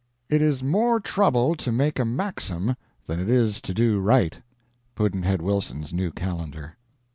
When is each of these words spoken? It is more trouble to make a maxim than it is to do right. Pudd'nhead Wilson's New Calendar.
It 0.29 0.41
is 0.41 0.63
more 0.63 0.99
trouble 0.99 1.53
to 1.53 1.71
make 1.71 1.99
a 1.99 2.05
maxim 2.05 2.75
than 3.05 3.19
it 3.19 3.29
is 3.29 3.61
to 3.61 3.71
do 3.71 3.99
right. 3.99 4.39
Pudd'nhead 4.95 5.43
Wilson's 5.43 5.93
New 5.93 6.09
Calendar. 6.09 6.75